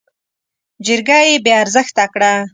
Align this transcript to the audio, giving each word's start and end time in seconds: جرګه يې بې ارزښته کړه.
جرګه 0.85 1.17
يې 1.27 1.35
بې 1.43 1.53
ارزښته 1.61 2.05
کړه. 2.13 2.33